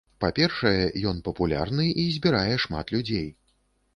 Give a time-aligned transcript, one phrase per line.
[0.23, 3.29] Па-першае, ён папулярны і збірае шмат людзей.